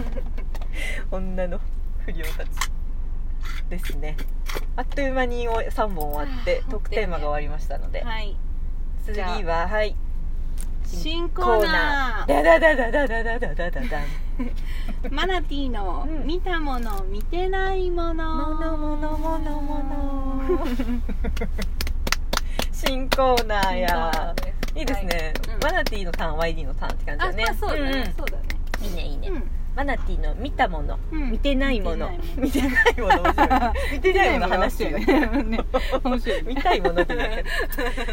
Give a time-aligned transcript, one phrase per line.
[1.10, 1.60] 女の
[2.04, 2.48] 不良たち
[3.68, 4.16] ですね。
[4.76, 8.36] あっという間に3本終わってはあトークテーマが終わりましたので、はい。
[9.04, 9.96] 次ははい。
[10.84, 12.42] 新コーナー。
[12.42, 14.04] ダダダダダダダダダダダン
[15.10, 20.66] マナティーのうん見たもの見てないものものものものもの
[22.72, 24.34] 新コーナーや
[24.74, 28.42] いいですね、はいうんマナティーのターン YD のターンって感じあ、だねまあそうだね、んんそうだね
[28.82, 31.30] いいねいいね、うんマナティーの見たもの、うん。
[31.30, 32.10] 見てないもの。
[32.36, 33.22] 見見てないもの。
[33.22, 35.64] 面白い見てないもの話してるねね。
[36.04, 37.44] 面白い見たいものって言って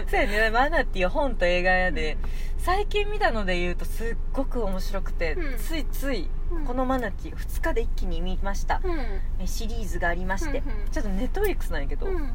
[0.10, 0.50] そうやね。
[0.52, 2.18] マナティーは本と映画屋で。
[2.58, 5.58] 最近見たので言うとすっごく面白くて、うん。
[5.58, 6.66] ついついうん。
[6.66, 9.00] このマナティー2日で一気に見ました、うん。
[9.40, 10.90] えシリーズがありまして、うんうん。
[10.90, 12.34] ちょっとネットフリックスなんやけど、うん。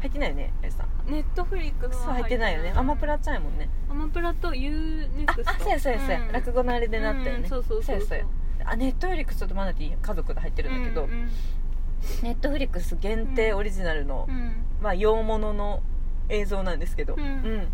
[0.00, 1.10] 入ってないよねエさん。
[1.10, 2.72] ネットフリックスそう入ってないよね。
[2.74, 3.68] アマプラちゃんやもんね。
[3.90, 6.32] アマプラと UNEXT ああそうやそうやそうや、ん。
[6.32, 7.48] 落語のあれでなったよね、うん。
[7.48, 7.96] そうそうそう。
[7.96, 8.24] そうやそうや
[8.64, 11.28] あネットフリックスとマナティー家族で入ってるんだけど、うんうん。
[12.22, 14.52] ネットフリックス限定オリジナルの、うん。
[14.80, 15.82] まあ洋物の
[16.28, 17.22] 映像なんですけど、うん。
[17.22, 17.68] うん。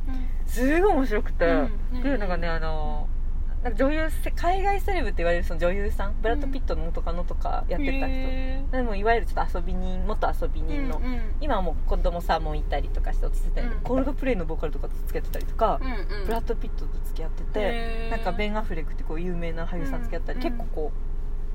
[0.47, 1.67] すごい面白くて、うん。
[1.67, 1.69] っ
[2.03, 3.09] ていうのがねあの
[3.63, 8.71] なんか女優せ海外セレブって言われるその女優さんブラッド・ピットの元カノとかやってた人、へー。
[8.71, 11.21] でもいわゆるちょっと遊び人元遊び人の、うんうん。
[11.43, 13.81] 今はもう子供さんもいたりとかして落ち着いたり、うん。
[13.83, 16.27] コールドプレイのボーカルとかと付き合ってたりとか、うんうん。
[16.27, 20.43] ブラッド・ピットと付き合ってて、なんかベン・アフレックってこう有名な俳優さん付き合ったり、うん。
[20.43, 20.93] 結構こ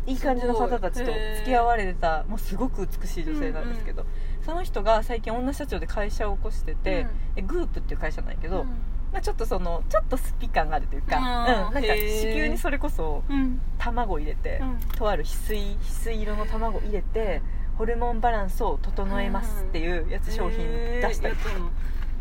[0.07, 4.05] ういい感じの方たちと付き合われてたもうすごく美しい女性なんですけど、
[4.45, 8.67] その人が最近女社長で会社を起こしてて、えグープっていう会社なんやけど、うん
[9.15, 13.61] まあ、ちょっとそのちょっとスピ感があるというか、うん、なんか子宮にそれこそうん。
[13.77, 14.77] 卵入れて、うん。
[14.97, 17.41] とある翡翠翡翠色の卵入れて
[17.77, 21.55] ホルモンバランスを整えますっていうやつ商品出したりとか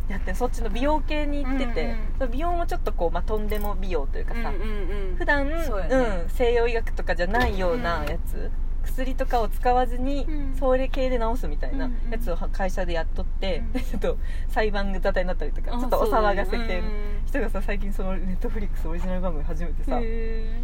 [0.08, 1.98] やってそっちの美容系に行ってて、うんうん。
[2.18, 5.16] その美容もちょっとこう、まあ、とんでも美容というかさ、うんうんうん。
[5.16, 5.96] 普段そうやね。
[5.96, 8.52] うん、西洋医学とかじゃないようなやつ、
[8.84, 10.56] 薬とかを使わずに、うん。
[10.58, 13.72] それ系で治すみたいなやつを会社でやっとって、うん。
[13.72, 14.18] でちょっと
[14.48, 16.90] 裁判沙汰になったりとかあちょっとお騒がせ系のそうだね。
[17.26, 20.06] 人がさ最近そのネットフリックスオリジナル番組始めてさうんへ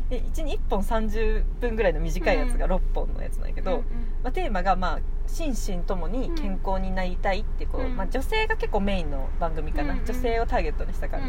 [0.08, 2.72] で1日1本30分ぐらいの短いやつがうん。
[2.72, 3.84] 6本のやつなんやけど、ーうんうん。
[4.22, 7.96] まあ、テーマが、まあ、心身ともに健康になりたいってこう、うん。
[7.96, 11.28] まあ、女性が結構メインの番組かな、女性をターゲットにした感じ、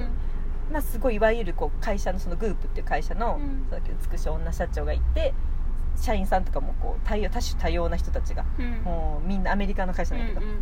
[0.71, 3.65] まあ、すごいいわゆるこう会社のそのグープっていう会社の、うん。
[3.69, 5.33] そうだけど美しい女社長がいて
[5.95, 8.71] 社員さんとかもこう多様多種多様な人たちが、うん。
[8.83, 10.61] もうみんなアメリカの会社なんやけど、うんうん。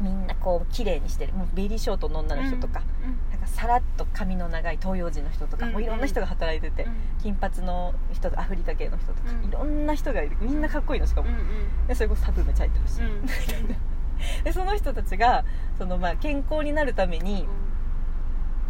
[0.00, 2.82] みんなこう綺麗にしてるもうベリーショートの女の人とか,、
[3.30, 6.92] なんかさらっと髪の長い東洋人の人とか、うんもういろんな人が働いてて、うん。
[7.22, 9.48] 金髪の人とアフリカ系の人とか、うん。
[9.48, 10.36] いろんな人がいる。
[10.40, 13.26] みんなかっこいいのしかも、うんうんでそれこそタトゥーめっちゃ入ってるし、うん
[14.44, 15.44] でその人たちが
[15.76, 17.46] そのまあ健康になるために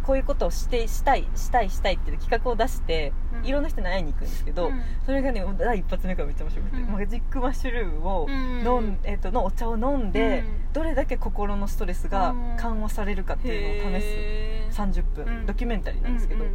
[0.05, 3.11] こういうことをしてしたいしたいしたいっていう企画を出して、
[3.41, 3.45] うん。
[3.45, 4.81] いろんな人に会いに行くんですけど、うん。
[5.03, 6.91] それがね第一発目からめっちゃ面白くて、うん。
[6.91, 8.59] マジックマッシュルームをうん。
[8.63, 10.73] 飲ん、えっとのお茶を飲んで、うん。
[10.73, 15.45] どれだけ心のストレスが緩和されるかっていうのを試す30分、うん。
[15.47, 16.45] ドキュメンタリーなんですけど、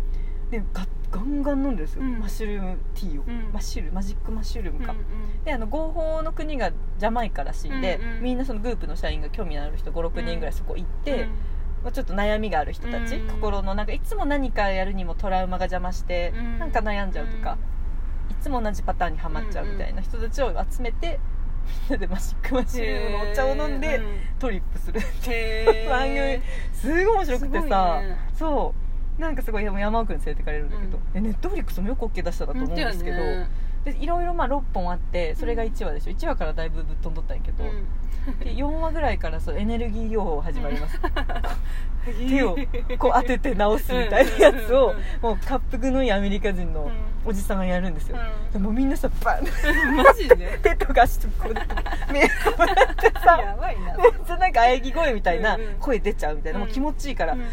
[0.51, 2.21] でガガンガン飲んでるんですよ、うん。
[2.21, 3.53] マッシュルームティーを、うん。
[3.53, 5.45] マッシュルマジックマッシュルームか、うんうん。
[5.45, 8.23] であの合法の国がジャマイカらしいんで、うんうん。
[8.23, 11.27] みんなそのグループの社員が興味のある人56人ぐらいそこ行って、まあ、
[11.93, 13.29] ちょっと悩みがある人たち、うん。
[13.29, 16.59] 心のなんかいつも何かやるにもトラウマが邪魔して、うん。
[16.59, 17.59] なんか悩んじゃうとか、
[18.31, 21.19] いつも同じパターンにはまっちゃうみたいな人たちを集めて、
[21.91, 24.05] みんなでマジックマッシュルームのお茶を飲んで、うん。
[24.39, 25.89] トリップするっていう。
[25.89, 26.43] 番組
[26.73, 28.17] すごい面白くてさ、いね。
[28.35, 28.75] そ
[29.19, 29.21] う。
[29.21, 33.49] なんかすごい山奥に連れてかれるんだけど、でネットフリックスもよく OK 出したなと思うんですけど、本当やね
[33.85, 36.13] でいろいろまあ6本あってそれが1話でしょ。
[36.13, 37.65] 1話からだいぶぶっ飛んどったんやけど、
[38.45, 41.01] で4話ぐらいからそうエネルギー療法始まります、
[42.29, 42.59] 手を
[42.99, 46.91] こう当てて直すみたいなやつをもう滑腹のいいアメリカ人の
[47.25, 48.53] おじさんがやるんですよ、うん。
[48.53, 49.45] でもみんなさバン
[49.97, 50.59] マジで？
[50.63, 53.97] 手とか足とかこうやって目をこうやってさやばいな。
[53.97, 57.47] めっちゃなんか喘ぎ声みたいな声出ちゃうみたいな、もう気持ちいいから、ううんー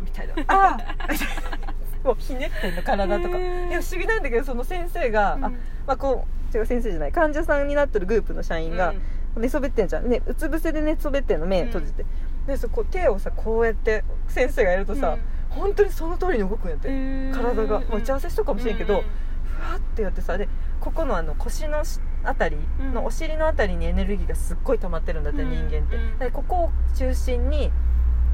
[0.00, 0.34] みたいな。
[0.48, 1.61] あー
[2.04, 3.38] もうひねってんの体とか。
[3.38, 3.68] へー。
[3.68, 5.44] いや不思議なんだけどその先生が、うん。
[5.44, 5.48] あ
[5.86, 8.94] まあこう違う先生じゃない患者さんになってるグループの社員が
[9.36, 12.04] 寝そべってんじゃん、ね、うつ伏せで寝そべってんの目閉じて、
[12.46, 15.16] でそこ手をさこうやって先生がやるとさ、
[15.48, 16.88] 本当にその通りに動くんやって、
[17.32, 19.02] 体が、まあ、打ち合わせしとくかもしれんけど、
[19.44, 20.48] ふわってやってさで
[20.80, 22.56] ここのあの腰のしあたり
[22.92, 23.06] のうん。
[23.06, 25.50] お尻のあたりにエネルギーがすっごい溜まってるんだって、うん。
[25.50, 27.72] 人間って、ここを中心に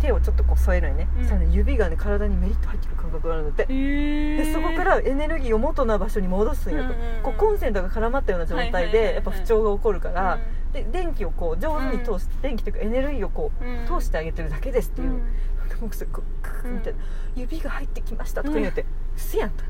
[0.00, 1.22] 手をちょっとこう添えるよね、うん。
[1.22, 7.22] そしたらね指がね体にメリット入ってる感覚があるんだって、でそこからエネルギーを元の場所に戻すんやと、うんうんうん。
[7.22, 10.38] こうコンセントが絡まったような状態でやっぱ不調が起こるから、
[10.72, 16.98] で電気をこう上手に通して、電気というかエネルギーをこう通してあげてるだけですっていう、もうそれこうクーみたいな
[17.36, 18.82] 「指が入ってきました」とか言うて
[19.16, 19.64] 「うせやん」と。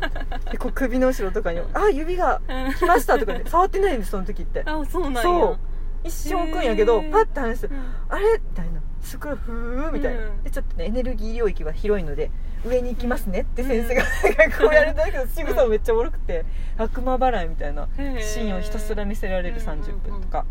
[0.51, 2.41] でこう首の後ろとかに「あ指が
[2.79, 4.63] 来ました」とか言って触ってないんですその時って。
[4.65, 5.23] あそうなんや。
[5.23, 5.59] そう
[6.05, 8.81] 一瞬置くんやけどパッて話してうん「あれ?」みたいな。
[9.01, 10.43] すごいふーみたいな、うん。
[10.43, 12.31] でちょっとねエネルギー領域は広いので
[12.67, 14.03] 上に行きますねって先生が
[14.37, 16.45] なんかこうやるんだけど仕草もめっちゃおもろくて
[16.77, 20.45] 悪魔払いみたいなシーンをひたすら見せられる30分とか、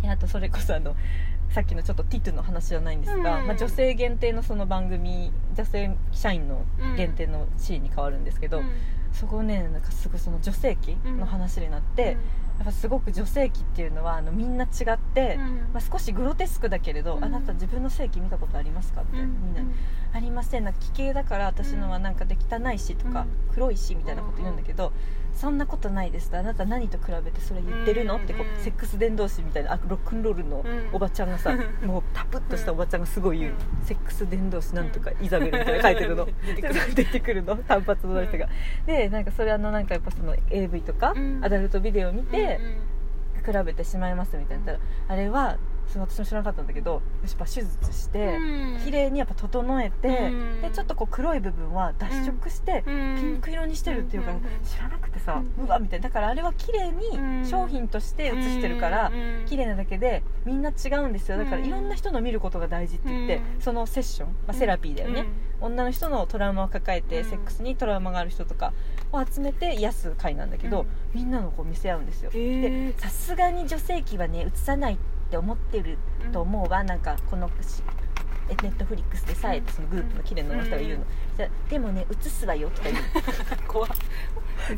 [0.00, 0.96] であとそれこそあの
[1.50, 3.46] さっきのちょっとティトゥの話じゃないんですが、うん。
[3.46, 6.64] まあ、女性限定のその番組女性社員の
[6.96, 8.70] 限定のシーンに変わるんですけど、うん。
[9.12, 12.16] そこねなんかすごいその女性器の話になって、
[12.58, 15.56] やっぱすごく女性器っていうのはあのみんな違って、うん。
[15.72, 17.24] まあ、少しグロテスクだけれど、うん。
[17.24, 19.02] あなた自分の性器見たことありますか？
[19.02, 19.74] みたいな、みんなに。
[20.12, 20.64] ありません。
[20.64, 24.92] なんか奇形だから私のはなんかで汚いしとか、黒いしみたいなこと言うんだけど、
[25.34, 26.30] そんなことないです。
[26.36, 33.84] あなた何と比べてそれ言ってるの、うんってこうセックス伝道師みたいなあロックンロールのおばちゃんがさ、う んもうタプッとしたおばちゃんがすごい言う、うん。
[33.84, 36.26] セックス伝道師なんとかイザベルみたいな書いてるの。
[36.94, 37.42] 出てくる。
[37.42, 37.56] の？
[37.56, 38.48] 単発の人が、
[38.86, 41.44] でなんかそれあのなんかやっぱその AV とか、うん。
[41.44, 42.58] アダルトビデオを見て、
[43.44, 44.64] 比べてしまいますみたいな。
[44.64, 45.58] たらあれは
[45.88, 48.80] それ私も知らなかったんだけどやっぱ手術して、うん。
[48.84, 50.62] 綺麗にやっぱ整えて、うん。
[50.62, 53.16] でちょっとこう黒い部分は脱色して、うん。
[53.16, 54.32] ピンク色にしてるっていうか
[54.64, 56.08] 知らなくてさ、ううんわみたいな。
[56.08, 57.42] だからあれは綺麗うん。
[57.42, 61.38] に商品として写してるから、うん綺麗なだけでみんな違うんですよ。
[61.38, 61.64] だからうん。
[61.66, 63.60] いろんな人の見ることが大事って言って、うん。
[63.60, 65.26] そのセッション、まあ、セラピーだよね、
[65.60, 67.28] 女の人のトラウマを抱えて、うん。
[67.28, 68.72] セックスにトラウマがある人とか
[69.12, 70.86] を集めて癒す会なんだけど、うん。
[71.14, 72.30] みんなのこう見せ合うんですよ。
[72.30, 75.98] でさすがに女性器はね映さないって思ってる
[76.32, 77.50] と思うわ、なんかこの
[78.48, 81.04] ネットフリックスでさえってそのグループの綺麗な女の人が言うの、
[81.36, 83.04] じゃでもね映すわよとか言う。
[83.66, 83.90] 怖っ。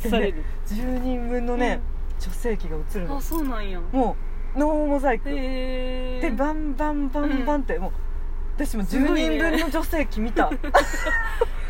[0.00, 0.44] でされる。
[0.66, 1.80] 10人分のね、
[2.20, 3.16] 女性器が映るの。
[3.16, 3.80] あそうなんや。
[3.92, 4.16] も
[4.56, 5.28] うノーモザイク。
[5.28, 7.92] でバンバンバンバンってもう
[8.56, 10.44] 私も10すごいね人分の女性器見た。
[10.48, 10.58] い。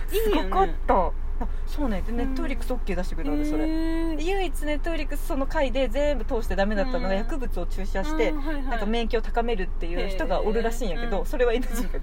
[0.08, 2.02] すごかったあそうね。
[2.06, 3.66] でネットフリックス OK 出してくれたんでそれ。
[3.66, 7.16] 唯一ネットフリックスその回で全部通してダメだったのがうん。
[7.16, 11.98] 薬物を注射してなんか免疫を高めるっていう人がおるらしいんやけどそれは NG が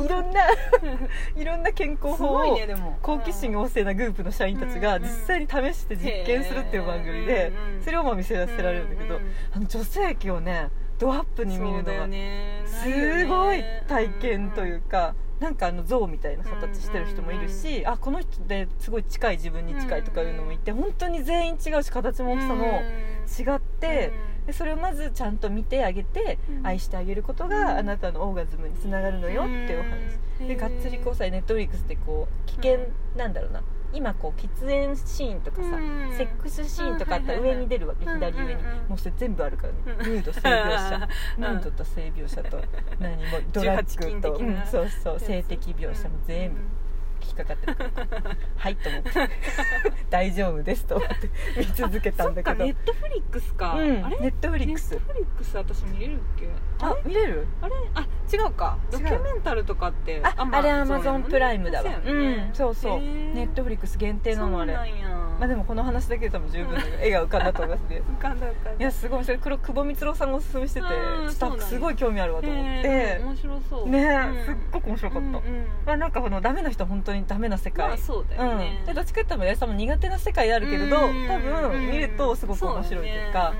[0.00, 0.40] い いろんな
[1.36, 2.58] いろんな健康す法を
[3.02, 7.52] 好奇心旺盛なグループの社員たちがうん実際に試して実験するっていう番組で
[7.82, 9.20] それをまあ見せらせられるんだけど
[9.52, 10.68] あの女性器をね
[10.98, 12.62] ドアップに見るのがね。
[12.66, 22.82] すごい体験というかなんかあの象みたいな形してる人もいるしあこの人ですごい近い自分に近いとかいうのもいて本当に全員違うし形も大きさも
[23.54, 24.12] 違って
[24.46, 26.66] でそれをまずちゃんと見てあげてうん。
[26.66, 27.50] 愛してあげることうん。
[27.50, 30.46] があなたのオーガズムにつながるのよっていうお話。
[30.46, 32.78] でがっつりこうさネットフリックスってこう危険
[33.16, 36.12] なんだろうな今こう喫煙シーンとかさうん。
[36.16, 38.62] セックスシーンとかあったら上に出るわけうん左上に。
[38.88, 39.78] もうそれ全部あるからね。
[39.86, 41.08] うんヌード性描写。
[41.36, 41.42] うん。
[41.42, 42.60] ヌードと性描写と
[42.98, 43.22] 何も
[43.52, 46.60] ドラッ18禁グと、うんそうそう性的描写も全部
[47.22, 48.36] 引っかかってるから。
[48.56, 49.10] はいと思って。
[50.08, 51.14] 大丈夫ですと思って
[51.58, 52.64] 見続けたんだけど。
[52.64, 54.18] ネットフリックスか、うんあれ？
[54.20, 54.92] ネットフリックス。
[54.92, 56.48] ネットフリックス私見れるっけ？
[56.80, 57.46] あ見れる？
[57.60, 57.74] あれ？
[57.94, 58.78] あ違うか。
[58.90, 61.90] ドキュメンタルとかってああれアマゾンプライムだわ。
[62.04, 62.34] そうんね。
[62.48, 63.00] うんそうそう。
[63.00, 68.02] ネットフリックス限定なのあれまあでもこの話だけで多分十分絵が浮かんだと思いますね。
[68.18, 68.70] 浮かんだ浮かんだ。
[68.72, 69.24] いやすごい。
[69.24, 73.88] それ黒久保光郎さんがおすすめしててうんちょっとすごい興味あるわと思っへてー面白そう。
[73.88, 74.44] ねうん。
[74.44, 75.40] すっごく面白かった、ま
[75.86, 78.78] あなんかこのダメな人は本当にダメな世界、まあそうだよね。
[78.80, 81.38] うん、でどっちかっていうと八重さんも苦手な世界であるけれど、うん多
[81.68, 83.54] 分見るとすごく面白いというか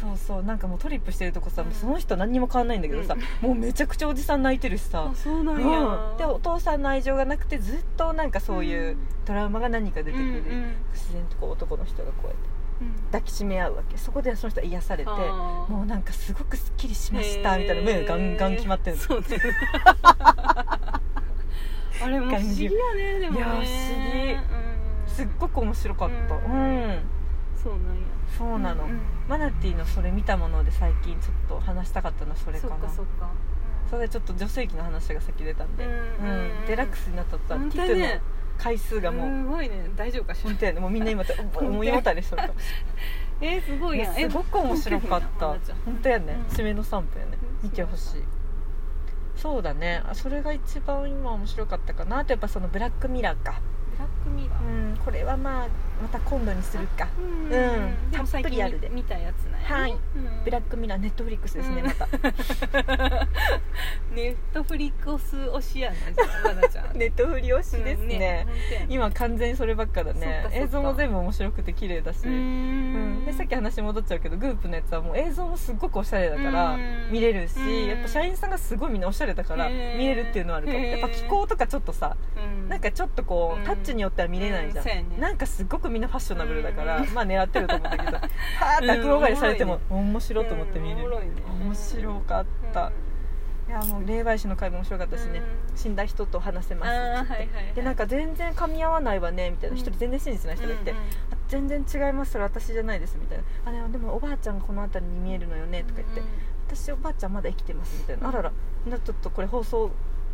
[0.00, 1.72] そうそうなんかもうトリップしてるとこさ、うん。
[1.72, 5.10] その人何にも変わんないんだけどさ、もうめちゃくちゃおじさん泣いてるしさ。
[5.14, 6.14] そうなんうんや。
[6.18, 8.98] でお父さんの愛情がなくてずっとなんかそういううん。
[9.24, 10.76] トラウマが何か出てくる、うんうん。
[10.92, 12.48] 自然とこう男の人がこうやって
[13.10, 13.98] 抱きしめ合うわけ。
[13.98, 17.82] そこでその人は癒されてもうなんかすごくすっきりしましたみたいな。
[17.82, 19.26] 目がガンガン決まってるそうね。
[22.00, 23.38] あれも不思議やねでもね。
[23.38, 24.32] いや不思議。
[24.32, 25.08] うん。
[25.08, 26.36] すっごく面白かった。
[26.36, 27.00] ううん
[28.38, 33.30] そうなの、うんマナティーのそれ見たもので最近ちょっと話したかったのはそれかそなそっか。
[33.90, 38.20] それでちょっと女性器の話が先出たんで、うんうんデラックスになったとは本ティトの
[38.56, 39.90] 回数がもう、すごいね。
[39.96, 40.50] 大丈夫かしら。
[40.50, 40.80] 本当やね。
[40.80, 41.24] もうみんな今
[41.60, 42.64] 思いもたりしてるかもし
[43.40, 45.46] えーすごいれないやんすごく面白かった。
[45.46, 46.56] 本本当やね、うん。
[46.56, 47.38] 締めの3分やね。
[47.62, 48.24] 見てほしい。
[49.36, 50.02] そうだね。
[50.08, 52.18] あそれが一番今面白かったかな。
[52.18, 53.60] あとやっぱそのブラックミラーか。
[53.92, 54.64] ブラックミラー。
[54.64, 55.68] うんこれはまあ
[56.00, 57.08] また今度にするか。
[57.18, 57.94] うん。
[58.12, 58.86] たっぷりあるで。
[58.88, 59.74] 近見たやつなんやね。
[59.82, 59.92] はい。
[59.92, 60.44] うん。
[60.44, 61.86] ブラックミラーネットフリックスですね、うん。
[61.86, 62.08] また。
[64.14, 66.98] ネットフリックス推しやなじゃあまだちゃん。
[66.98, 68.46] ネットフリ推しですうんね,、
[68.88, 70.46] 今完全にそればっかだね。
[70.52, 73.22] 映像も全部面白くて綺麗だし、ううん。
[73.22, 73.24] ん。
[73.24, 77.08] でさっき話戻っちゃうけどグープのやつはもう映像もすっごくおしゃれだからうん。
[77.10, 77.86] 見れるしうん。
[77.86, 80.78] やっぱ社員さんがすごいみんなおしゃれだから見れるっていうのはあるかも。
[80.78, 82.68] やっぱ気候とかちょっとさうん。
[82.68, 83.64] なんかちょっとこううん。
[83.64, 91.10] タッチによっては見れないじゃん、なんかすっごくみんなファッショナブルだから、うんまあ狙ってると思うんだけど はーって悪がりされても面白いと思って見れる。
[91.60, 92.92] 面白かった、
[93.68, 95.40] いやもう霊媒師の回も面白かったしね、
[95.70, 95.76] うん。
[95.76, 97.48] 死んだ人と話せますあーはいはいはい。
[97.74, 100.94] でなんか全然噛み合わないわねみたいなうん一人全然真実な人がいて、
[101.48, 103.44] 全然違いますそれ私じゃないですみたいな。
[103.66, 106.22] あでもでもおばあちゃんがこの辺りに見えるのよねとか言って、
[106.68, 108.34] 私おばあちゃんまだ生きてますみたいな、うん。
[108.34, 108.52] あらら。
[108.86, 109.90] なちょっとこれ放送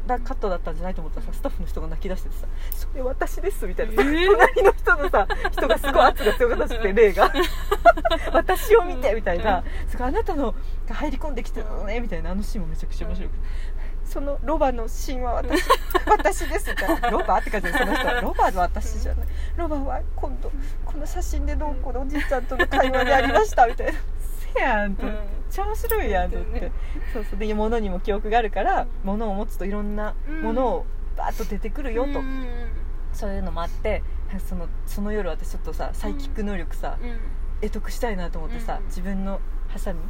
[0.06, 4.26] だカットだったんじゃないと思ったらさスタッフの人が泣き出しててさ「それ私です」みたいな、えー？
[4.32, 7.32] 隣の人のさ人がすごい圧が強かったらしくて 霊が。
[8.32, 10.54] 私を見てみたいな、すごいあなたの
[10.88, 12.30] が入り込んできてるのねみたいな。
[12.30, 13.44] あのシーンもめちゃくちゃ面白くて。
[14.04, 15.62] そのロバのシーンは私
[16.06, 17.10] 私ですみたいな。
[17.10, 19.26] ロバって感じでその人はロバは私じゃない。
[19.56, 20.52] ロバは今度
[20.84, 23.98] この写真でどうこうのおじいちゃんとの会話でありましたみたいな
[24.54, 25.12] せやんと、うん。
[25.12, 26.72] めっちゃ面白いやんと思って、ね。
[27.12, 27.38] そうそう。
[27.38, 32.46] で物にも記憶があるから、うん物を持つといろんなものをバーッと出てくるよと、うん
[33.12, 34.02] そういうのもあって
[34.48, 37.20] そのその夜私ちょっとさサイキック能力さ、うん。
[37.60, 38.86] 得得したいなと思ってさ、うん。
[38.86, 40.00] 自分のハサミ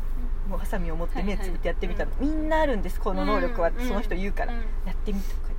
[0.48, 5.53] もうハサミを持って目つぶってやってみたの、はいみんなあるんですこの能力は、うんその人言うから、うんやってみてこ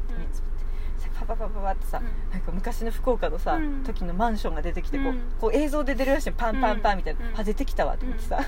[1.26, 2.32] パパパパパってさ、うん。
[2.32, 3.84] なんか昔の福岡のさ、うん。
[3.84, 5.22] 時のマンションが出てきてこう,、うん。
[5.40, 7.40] こう映像で出るらしいのパンパンパンみたいな、うん。
[7.40, 8.40] あ出てきたわと思ってさ、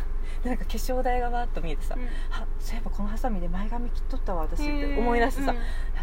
[0.43, 2.03] でなんか化粧台がわーっと見えてさ、うん。
[2.31, 5.55] あそういえばこのハサミで前髪切っとったわ私って思い出してさ、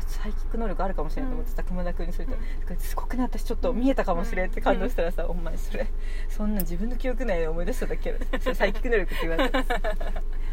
[0.06, 2.76] サイキック能力あるかもしれないと思ってさ、熊田君にそれと、うん。
[2.78, 5.86] すごくね私ちょっと見えたかもしれんって感動したらさ、お前それ
[6.28, 8.54] そんな自分の記憶内で思い出しただけやろ。
[8.54, 9.58] サイキック能力って言われて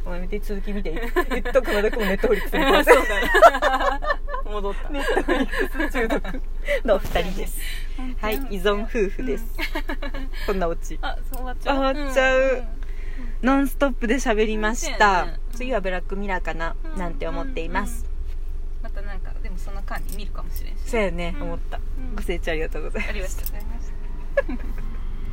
[0.05, 0.91] お前見て続き見て
[1.29, 3.29] 言っと熊田君もネットフリックス見 そうだね
[4.45, 6.41] 戻ったネットフリックス中毒
[7.31, 7.59] のお二人です
[8.19, 9.45] はい依存夫婦です、
[10.45, 10.97] こんなオチ。
[11.01, 11.75] あそう終わっちゃう。
[11.75, 12.63] あ終わっちゃう。
[13.43, 16.97] ノンストップで喋りました、次はブラックミラーかな、うん。
[16.97, 18.11] なんて思っています、うん
[18.83, 21.77] またなんかでもその間に見るかもしれんしそうやね、うん思った。
[21.77, 22.15] うん。
[22.15, 23.09] ご清聴ありがとうございます。
[23.09, 24.90] ありがとうございました